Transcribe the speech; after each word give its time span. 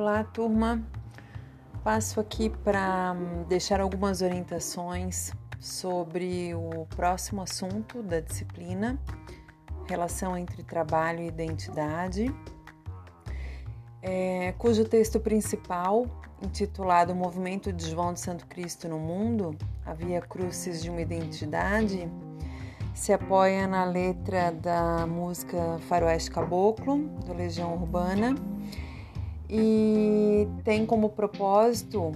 Olá, 0.00 0.24
turma. 0.24 0.82
Passo 1.84 2.20
aqui 2.20 2.48
para 2.48 3.12
hum, 3.14 3.44
deixar 3.46 3.82
algumas 3.82 4.22
orientações 4.22 5.30
sobre 5.60 6.54
o 6.54 6.86
próximo 6.96 7.42
assunto 7.42 8.02
da 8.02 8.18
disciplina, 8.18 8.98
relação 9.86 10.38
entre 10.38 10.62
trabalho 10.62 11.20
e 11.20 11.26
identidade, 11.26 12.34
é, 14.00 14.54
cujo 14.56 14.86
texto 14.86 15.20
principal, 15.20 16.06
intitulado 16.42 17.14
Movimento 17.14 17.70
de 17.70 17.90
João 17.90 18.14
de 18.14 18.20
Santo 18.20 18.46
Cristo 18.46 18.88
no 18.88 18.98
Mundo, 18.98 19.54
a 19.84 19.92
Via 19.92 20.22
de 20.80 20.88
uma 20.88 21.02
Identidade, 21.02 22.10
se 22.94 23.12
apoia 23.12 23.66
na 23.66 23.84
letra 23.84 24.50
da 24.50 25.06
música 25.06 25.78
Faroeste 25.90 26.30
Caboclo, 26.30 27.00
do 27.26 27.34
Legião 27.34 27.74
Urbana, 27.74 28.34
e 29.50 30.46
tem 30.62 30.86
como 30.86 31.10
propósito 31.10 32.12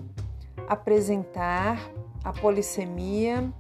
apresentar 0.69 1.79
a 2.23 2.33
polissemia 2.33 3.53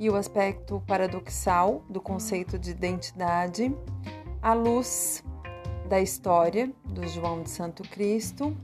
e 0.00 0.08
o 0.08 0.16
aspecto 0.16 0.82
paradoxal 0.86 1.82
do 1.90 2.00
conceito 2.00 2.58
de 2.58 2.70
identidade 2.70 3.74
à 4.40 4.54
luz 4.54 5.22
da 5.88 6.00
história 6.00 6.72
do 6.84 7.06
João 7.06 7.42
de 7.42 7.50
Santo 7.50 7.82
Cristo, 7.82 8.56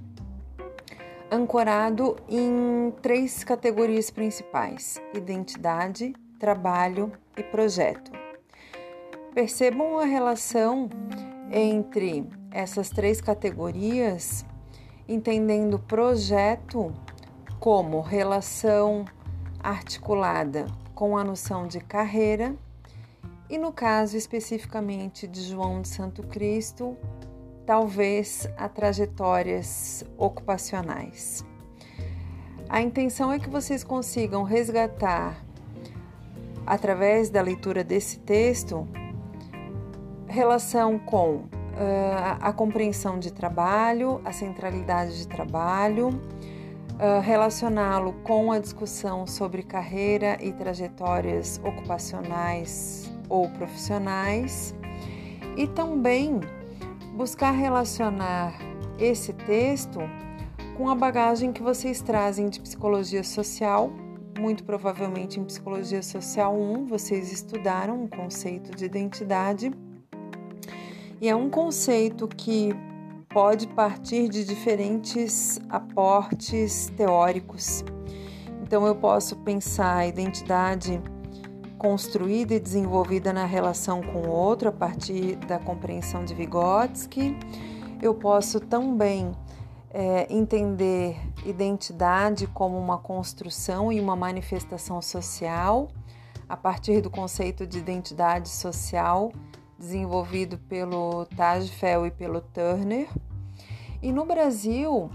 ancorado 1.30 2.16
em 2.28 2.92
três 3.02 3.44
categorias 3.44 4.10
principais: 4.10 5.00
identidade, 5.12 6.14
trabalho 6.38 7.12
e 7.36 7.42
projeto. 7.42 8.12
Percebam 9.34 9.98
a 9.98 10.04
relação 10.04 10.88
entre 11.50 12.24
essas 12.50 12.88
três 12.88 13.20
categorias 13.20 14.44
entendendo 15.08 15.78
projeto 15.78 16.92
como 17.60 18.00
relação 18.00 19.04
articulada 19.62 20.66
com 20.94 21.16
a 21.16 21.24
noção 21.24 21.66
de 21.66 21.80
carreira 21.80 22.54
e, 23.48 23.58
no 23.58 23.72
caso 23.72 24.16
especificamente 24.16 25.26
de 25.26 25.42
João 25.42 25.82
de 25.82 25.88
Santo 25.88 26.22
Cristo, 26.22 26.96
talvez 27.66 28.48
a 28.56 28.68
trajetórias 28.68 30.04
ocupacionais. 30.16 31.44
A 32.68 32.80
intenção 32.80 33.30
é 33.30 33.38
que 33.38 33.48
vocês 33.48 33.84
consigam 33.84 34.42
resgatar, 34.42 35.44
através 36.66 37.28
da 37.30 37.42
leitura 37.42 37.84
desse 37.84 38.18
texto, 38.18 38.88
relação 40.26 40.98
com 40.98 41.44
a 42.40 42.52
compreensão 42.52 43.18
de 43.18 43.32
trabalho, 43.32 44.20
a 44.24 44.32
centralidade 44.32 45.18
de 45.18 45.28
trabalho, 45.28 46.08
uh, 46.08 47.20
relacioná-lo 47.22 48.12
com 48.24 48.52
a 48.52 48.58
discussão 48.58 49.26
sobre 49.26 49.62
carreira 49.62 50.38
e 50.40 50.52
trajetórias 50.52 51.60
ocupacionais 51.64 53.10
ou 53.28 53.48
profissionais 53.50 54.74
e 55.56 55.66
também 55.66 56.40
buscar 57.14 57.52
relacionar 57.52 58.54
esse 58.98 59.32
texto 59.32 60.00
com 60.76 60.88
a 60.88 60.94
bagagem 60.94 61.52
que 61.52 61.62
vocês 61.62 62.00
trazem 62.00 62.48
de 62.48 62.60
psicologia 62.60 63.22
social. 63.22 63.92
Muito 64.38 64.64
provavelmente 64.64 65.38
em 65.38 65.44
Psicologia 65.44 66.02
Social 66.02 66.56
1 66.56 66.86
vocês 66.86 67.32
estudaram 67.32 68.04
o 68.04 68.08
conceito 68.08 68.76
de 68.76 68.84
identidade 68.84 69.70
e 71.24 71.28
é 71.30 71.34
um 71.34 71.48
conceito 71.48 72.28
que 72.28 72.76
pode 73.30 73.66
partir 73.68 74.28
de 74.28 74.44
diferentes 74.44 75.58
aportes 75.70 76.92
teóricos. 76.98 77.82
Então, 78.62 78.86
eu 78.86 78.94
posso 78.94 79.34
pensar 79.36 79.96
a 79.96 80.06
identidade 80.06 81.00
construída 81.78 82.52
e 82.52 82.60
desenvolvida 82.60 83.32
na 83.32 83.46
relação 83.46 84.02
com 84.02 84.28
o 84.28 84.30
outro 84.30 84.68
a 84.68 84.72
partir 84.72 85.36
da 85.36 85.58
compreensão 85.58 86.26
de 86.26 86.34
Vygotsky. 86.34 87.34
Eu 88.02 88.14
posso 88.14 88.60
também 88.60 89.32
é, 89.94 90.26
entender 90.28 91.18
identidade 91.46 92.46
como 92.48 92.76
uma 92.76 92.98
construção 92.98 93.90
e 93.90 93.98
uma 93.98 94.14
manifestação 94.14 95.00
social 95.00 95.88
a 96.46 96.54
partir 96.54 97.00
do 97.00 97.08
conceito 97.08 97.66
de 97.66 97.78
identidade 97.78 98.50
social 98.50 99.32
desenvolvido 99.84 100.56
pelo 100.58 101.26
Tajfel 101.36 102.06
e 102.06 102.10
pelo 102.10 102.40
Turner. 102.40 103.08
E 104.02 104.10
no 104.10 104.24
Brasil, 104.24 105.10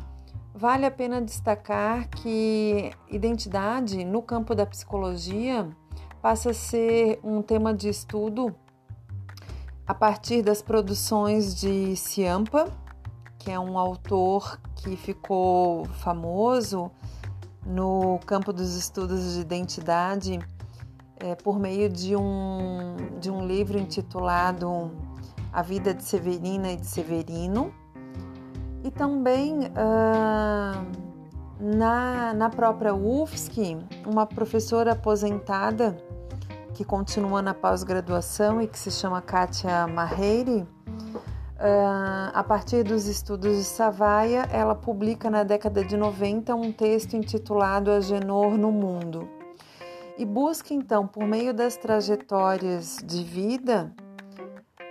vale 0.53 0.85
a 0.85 0.91
pena 0.91 1.21
destacar 1.21 2.07
que 2.09 2.91
identidade 3.09 4.05
no 4.05 4.21
campo 4.21 4.53
da 4.53 4.65
psicologia 4.65 5.67
passa 6.21 6.51
a 6.51 6.53
ser 6.53 7.19
um 7.23 7.41
tema 7.41 7.73
de 7.73 7.89
estudo 7.89 8.55
a 9.87 9.93
partir 9.93 10.43
das 10.43 10.61
produções 10.61 11.55
de 11.55 11.95
Ciampa, 11.95 12.71
que 13.39 13.49
é 13.49 13.59
um 13.59 13.77
autor 13.77 14.59
que 14.75 14.95
ficou 14.95 15.85
famoso 15.85 16.91
no 17.65 18.19
campo 18.25 18.53
dos 18.53 18.75
estudos 18.75 19.33
de 19.33 19.41
identidade 19.41 20.39
é, 21.19 21.35
por 21.35 21.59
meio 21.59 21.89
de 21.89 22.15
um, 22.15 22.95
de 23.19 23.29
um 23.29 23.45
livro 23.45 23.77
intitulado 23.77 24.91
A 25.51 25.61
Vida 25.61 25.93
de 25.93 26.03
Severina 26.03 26.71
e 26.71 26.77
de 26.77 26.85
Severino, 26.85 27.73
e 28.83 28.89
também 28.89 29.59
uh, 29.59 30.85
na, 31.59 32.33
na 32.33 32.49
própria 32.49 32.93
UFSC, 32.93 33.77
uma 34.05 34.25
professora 34.25 34.93
aposentada 34.93 35.97
que 36.73 36.85
continua 36.85 37.41
na 37.41 37.53
pós-graduação 37.53 38.61
e 38.61 38.67
que 38.67 38.79
se 38.79 38.89
chama 38.89 39.21
Kátia 39.21 39.87
Marreire, 39.87 40.65
Uh, 41.59 42.31
a 42.33 42.41
partir 42.41 42.83
dos 42.83 43.05
estudos 43.05 43.57
de 43.57 43.65
Savaia, 43.65 44.47
ela 44.49 44.73
publica 44.73 45.29
na 45.29 45.43
década 45.43 45.83
de 45.83 45.97
90 45.97 46.55
um 46.55 46.71
texto 46.71 47.17
intitulado 47.17 47.91
Agenor 47.91 48.57
no 48.57 48.71
Mundo 48.71 49.27
e 50.19 50.25
busque 50.25 50.73
então, 50.73 51.07
por 51.07 51.25
meio 51.25 51.53
das 51.53 51.77
trajetórias 51.77 52.97
de 53.01 53.23
vida, 53.23 53.89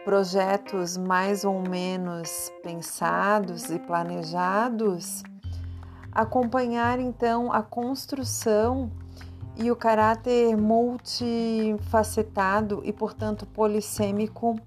projetos 0.03 0.97
mais 0.97 1.45
ou 1.45 1.61
menos 1.61 2.51
pensados 2.63 3.69
e 3.69 3.79
planejados, 3.79 5.23
acompanhar 6.11 6.99
então 6.99 7.53
a 7.53 7.63
construção 7.63 8.91
e 9.55 9.71
o 9.71 9.77
caráter 9.77 10.57
multifacetado 10.57 12.81
e, 12.83 12.91
portanto, 12.91 13.45
polissêmico 13.45 14.59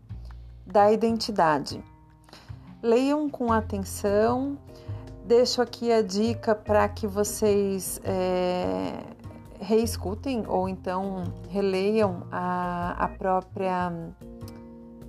da 0.63 0.91
identidade. 0.91 1.83
Leiam 2.83 3.27
com 3.27 3.51
atenção, 3.51 4.59
deixo 5.25 5.59
aqui 5.59 5.91
a 5.91 6.03
dica 6.03 6.53
para 6.53 6.87
que 6.87 7.07
vocês 7.07 7.99
é, 8.03 9.20
reescutem 9.61 10.43
ou 10.47 10.67
então 10.67 11.23
releiam 11.49 12.23
a, 12.31 12.95
a 12.97 13.07
própria 13.07 13.93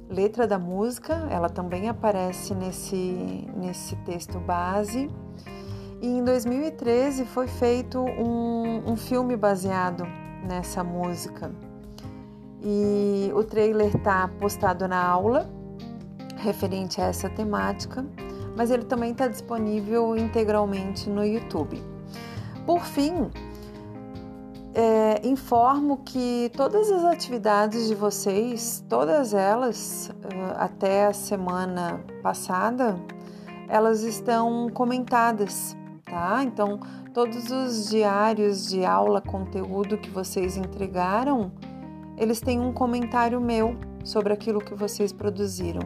letra 0.08 0.46
da 0.46 0.58
música, 0.58 1.26
ela 1.30 1.48
também 1.48 1.88
aparece 1.88 2.54
nesse, 2.54 3.48
nesse 3.56 3.96
texto 3.96 4.38
base. 4.38 5.10
E 6.00 6.06
em 6.06 6.22
2013 6.22 7.24
foi 7.24 7.48
feito 7.48 7.98
um, 7.98 8.92
um 8.92 8.96
filme 8.96 9.36
baseado 9.36 10.04
nessa 10.46 10.84
música. 10.84 11.50
E 12.60 13.32
o 13.34 13.42
trailer 13.42 13.96
está 13.96 14.28
postado 14.28 14.86
na 14.86 15.02
aula 15.02 15.48
referente 16.37 17.00
a 17.00 17.04
essa 17.04 17.31
temática, 17.31 18.04
mas 18.56 18.70
ele 18.70 18.84
também 18.84 19.12
está 19.12 19.28
disponível 19.28 20.16
integralmente 20.16 21.08
no 21.08 21.25
YouTube. 21.25 21.82
Por 22.66 22.81
fim, 22.81 23.31
é, 25.12 25.26
informo 25.26 25.99
que 25.99 26.50
todas 26.56 26.91
as 26.91 27.05
atividades 27.05 27.88
de 27.88 27.94
vocês, 27.94 28.85
todas 28.88 29.35
elas, 29.35 30.11
até 30.56 31.06
a 31.06 31.12
semana 31.12 32.00
passada, 32.23 32.97
elas 33.69 34.03
estão 34.03 34.69
comentadas, 34.70 35.76
tá? 36.05 36.43
Então, 36.44 36.81
todos 37.12 37.50
os 37.50 37.91
diários 37.91 38.69
de 38.69 38.85
aula, 38.85 39.20
conteúdo 39.20 39.99
que 39.99 40.09
vocês 40.09 40.56
entregaram, 40.56 41.53
eles 42.17 42.41
têm 42.41 42.61
um 42.61 42.73
comentário 42.73 43.41
meu 43.41 43.76
sobre 44.05 44.32
aquilo 44.32 44.61
que 44.61 44.75
vocês 44.75 45.12
produziram. 45.12 45.82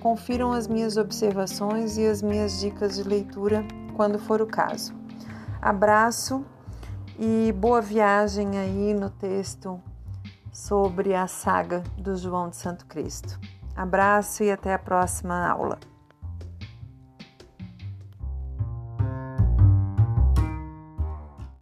Confiram 0.00 0.52
as 0.52 0.66
minhas 0.66 0.96
observações 0.96 1.98
e 1.98 2.06
as 2.06 2.22
minhas 2.22 2.60
dicas 2.60 2.96
de 2.96 3.02
leitura 3.02 3.64
quando 3.94 4.18
for 4.18 4.40
o 4.40 4.46
caso. 4.46 4.94
Abraço 5.60 6.44
e 7.18 7.52
boa 7.52 7.80
viagem 7.80 8.58
aí 8.58 8.92
no 8.94 9.08
texto 9.08 9.80
sobre 10.52 11.14
a 11.14 11.26
saga 11.26 11.82
do 11.96 12.16
João 12.16 12.48
de 12.48 12.56
Santo 12.56 12.86
Cristo. 12.86 13.38
Abraço 13.76 14.42
e 14.42 14.50
até 14.50 14.74
a 14.74 14.78
próxima 14.78 15.48
aula. 15.48 15.78